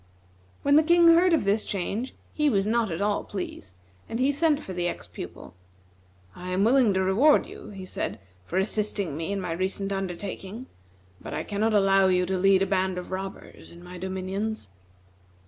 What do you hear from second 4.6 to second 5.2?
for the ex